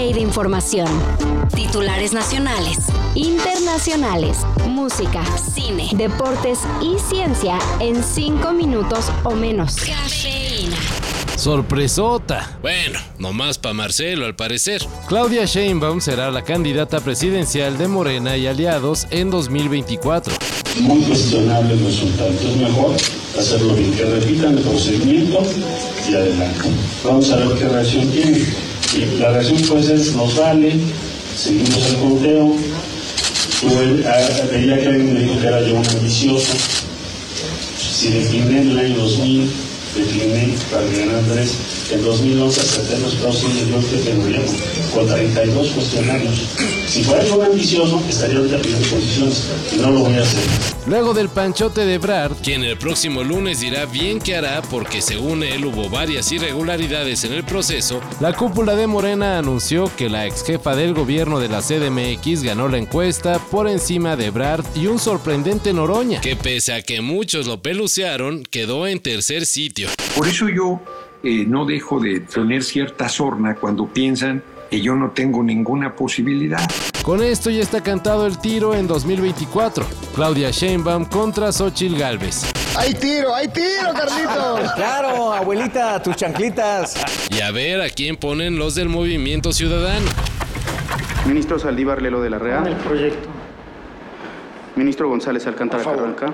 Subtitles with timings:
[0.00, 0.88] De información.
[1.54, 2.78] Titulares nacionales,
[3.14, 9.76] internacionales, música, cine, deportes y ciencia en 5 minutos o menos.
[9.76, 10.78] Cafeína.
[11.36, 12.58] Sorpresota.
[12.62, 14.82] Bueno, nomás para Marcelo al parecer.
[15.06, 20.34] Claudia Sheinbaum será la candidata presidencial de Morena y aliados en 2024.
[20.80, 22.30] Muy cuestionable el resultado.
[22.30, 22.96] Es mejor
[23.38, 25.42] hacerlo bien, que repitan el procedimiento
[26.08, 26.70] y adelante.
[27.04, 28.70] Vamos a ver qué reacción tiene.
[29.18, 30.72] La reacción puede ser, nos vale,
[31.36, 32.56] seguimos el conteo.
[33.60, 36.52] Tuve, a- veía que alguien me dijo que era yo un ambicioso.
[37.78, 39.50] Si decliné en el año 2000,
[39.96, 41.50] decliné para ganar Andrés.
[41.92, 44.40] En 2011 acepté los próximos yo que tendría
[44.94, 46.34] con 32 cuestionarios.
[46.90, 50.42] Si fuera yo ambicioso, estaría ahorita pidiendo posiciones y no lo voy a hacer.
[50.88, 55.44] Luego del panchote de Brad, Quien el próximo lunes dirá bien qué hará porque según
[55.44, 60.42] él hubo varias irregularidades en el proceso, la cúpula de Morena anunció que la ex
[60.42, 64.98] jefa del gobierno de la CDMX ganó la encuesta por encima de Brad y un
[64.98, 66.20] sorprendente Noroña.
[66.20, 69.88] que pese a que muchos lo pelucearon, quedó en tercer sitio.
[70.16, 70.80] Por eso yo
[71.22, 76.60] eh, no dejo de tener cierta sorna cuando piensan que yo no tengo ninguna posibilidad.
[77.02, 79.84] Con esto ya está cantado el tiro en 2024.
[80.14, 82.42] Claudia Sheinbaum contra Xochitl Galvez.
[82.78, 84.72] ¡Hay tiro, hay tiro, Carlitos!
[84.76, 86.94] Claro, abuelita, tus chanclitas.
[87.30, 90.06] Y a ver a quién ponen los del movimiento ciudadano.
[91.26, 92.62] Ministro Saldívar Lelo de la Rea.
[92.64, 93.28] el proyecto.
[94.76, 96.14] Ministro González Alcántara A favor.
[96.14, 96.32] Carranca.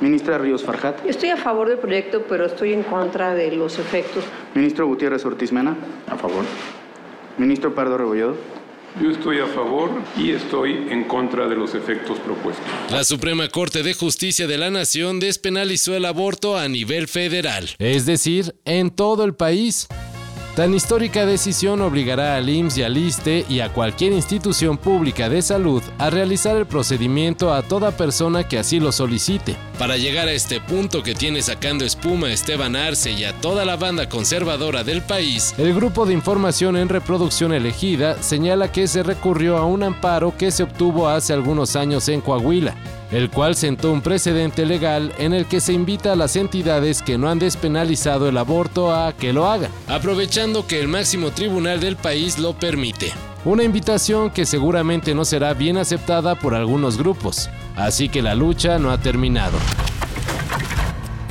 [0.00, 1.02] Ministra Ríos Farjat.
[1.04, 4.22] Yo estoy a favor del proyecto, pero estoy en contra de los efectos.
[4.54, 5.74] Ministro Gutiérrez Ortiz Mena.
[6.08, 6.44] A favor.
[7.38, 8.36] Ministro Pardo Rebolledo.
[9.00, 12.64] Yo estoy a favor y estoy en contra de los efectos propuestos.
[12.90, 17.68] La Suprema Corte de Justicia de la Nación despenalizó el aborto a nivel federal.
[17.78, 19.86] Es decir, en todo el país.
[20.58, 25.40] Tan histórica decisión obligará al IMSS y al ISTE y a cualquier institución pública de
[25.40, 29.54] salud a realizar el procedimiento a toda persona que así lo solicite.
[29.78, 33.64] Para llegar a este punto que tiene sacando espuma a Esteban Arce y a toda
[33.64, 39.04] la banda conservadora del país, El Grupo de Información en Reproducción Elegida señala que se
[39.04, 42.74] recurrió a un amparo que se obtuvo hace algunos años en Coahuila,
[43.10, 47.18] el cual sentó un precedente legal en el que se invita a las entidades que
[47.18, 49.70] no han despenalizado el aborto a que lo hagan.
[49.86, 53.12] aprovechando que el máximo tribunal del país lo permite.
[53.44, 58.78] Una invitación que seguramente no será bien aceptada por algunos grupos, así que la lucha
[58.78, 59.56] no ha terminado.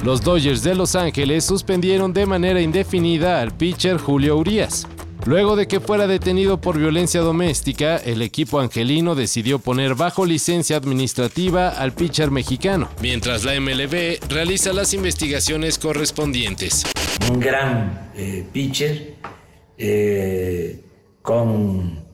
[0.04, 4.88] Los Dodgers de Los Ángeles suspendieron de manera indefinida al pitcher Julio Urias.
[5.28, 10.78] Luego de que fuera detenido por violencia doméstica, el equipo angelino decidió poner bajo licencia
[10.78, 12.88] administrativa al pitcher mexicano.
[13.02, 16.86] Mientras la MLB realiza las investigaciones correspondientes.
[17.30, 19.16] Un gran eh, pitcher
[19.78, 20.80] eh,
[21.22, 22.07] con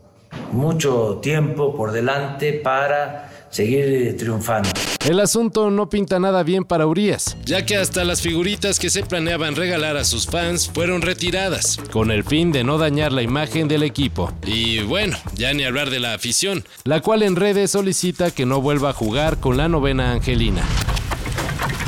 [0.51, 4.69] mucho tiempo por delante para seguir triunfando.
[5.05, 9.03] El asunto no pinta nada bien para Urias, ya que hasta las figuritas que se
[9.03, 11.77] planeaban regalar a sus fans fueron retiradas.
[11.91, 14.31] con el fin de no dañar la imagen del equipo.
[14.45, 16.63] Y bueno, ya ni hablar de la afición.
[16.85, 20.63] la cual en redes solicita que no vuelva a jugar con la novena angelina.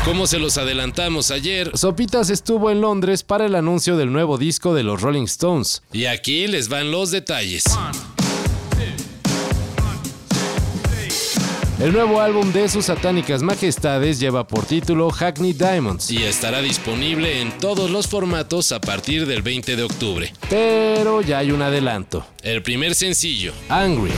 [0.04, 4.76] Como se los adelantamos ayer, Sopitas estuvo en Londres para el anuncio del nuevo disco
[4.76, 5.82] de los Rolling Stones.
[5.94, 7.64] y aquí les van los detalles.
[11.80, 17.42] El nuevo álbum de sus satánicas majestades lleva por título Hackney Diamonds, Y estará disponible
[17.42, 20.34] en todos los formatos a partir del 20 de octubre.
[20.50, 22.26] pero ya hay un adelanto.
[22.44, 24.12] El primer sencillo, Angry.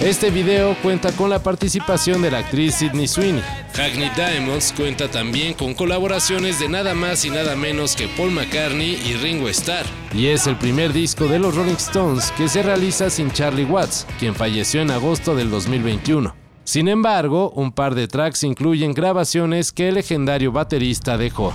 [0.00, 3.42] Este video cuenta con la participación de la actriz Sydney Sweeney.
[3.74, 8.94] Hackney Diamonds cuenta también con colaboraciones de nada más y nada menos que Paul McCartney
[8.94, 9.84] y Ringo Starr.
[10.14, 14.06] Y es el primer disco de los Rolling Stones que se realiza sin Charlie Watts,
[14.20, 16.32] quien falleció en agosto del 2021.
[16.62, 21.52] Sin embargo, un par de tracks incluyen grabaciones que el legendario baterista dejó.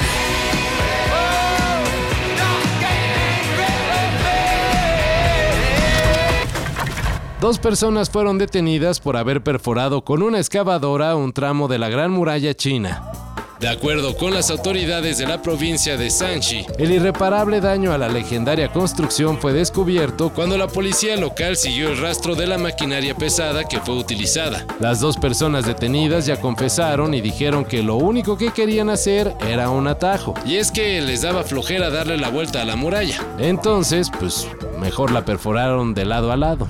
[7.43, 12.09] Dos personas fueron detenidas por haber perforado con una excavadora un tramo de la Gran
[12.09, 13.03] Muralla China.
[13.59, 18.07] De acuerdo con las autoridades de la provincia de Sanchi, El irreparable daño a la
[18.07, 23.65] legendaria construcción fue descubierto cuando la policía local siguió el rastro de la maquinaria pesada
[23.65, 24.65] que fue utilizada.
[24.79, 29.69] Las dos personas detenidas ya confesaron y dijeron que lo único que querían hacer era
[29.69, 30.33] un atajo.
[30.45, 33.17] Y es que les daba flojera darle la vuelta a la muralla.
[33.37, 34.47] Entonces, pues
[34.79, 36.69] mejor la perforaron de lado a lado.